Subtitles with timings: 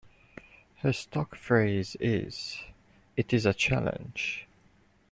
[0.77, 2.63] Her stock phrase is
[3.15, 4.47] It is a challenge.